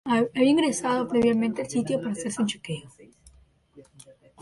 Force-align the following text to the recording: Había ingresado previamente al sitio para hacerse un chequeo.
Había 0.03 0.49
ingresado 0.49 1.07
previamente 1.07 1.61
al 1.61 1.69
sitio 1.69 1.99
para 2.01 2.13
hacerse 2.13 2.41
un 2.41 2.47
chequeo. 2.47 2.89